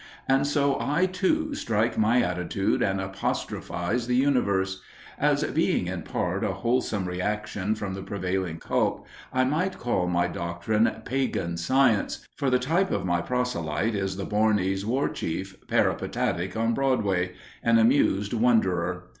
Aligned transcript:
And 0.27 0.47
so 0.47 0.79
I, 0.79 1.05
too, 1.05 1.53
strike 1.53 1.95
my 1.95 2.23
attitude 2.23 2.81
and 2.81 2.99
apostrophize 2.99 4.07
the 4.07 4.15
Universe. 4.15 4.81
As 5.19 5.43
being, 5.43 5.85
in 5.85 6.01
part, 6.01 6.43
a 6.43 6.53
wholesome 6.53 7.05
reaction 7.05 7.75
from 7.75 7.93
the 7.93 8.01
prevailing 8.01 8.57
cult, 8.57 9.05
I 9.31 9.43
might 9.43 9.77
call 9.77 10.07
my 10.07 10.27
doctrine 10.27 10.91
Pagan 11.05 11.55
Science, 11.55 12.27
for 12.35 12.49
the 12.49 12.57
type 12.57 12.89
of 12.89 13.05
my 13.05 13.21
proselyte 13.21 13.93
is 13.93 14.17
the 14.17 14.25
Bornese 14.25 14.83
war 14.83 15.07
chief 15.07 15.55
peripatetic 15.67 16.57
on 16.57 16.73
Broadway 16.73 17.33
the 17.63 17.69
amused 17.79 18.33
wonderer. 18.33 19.07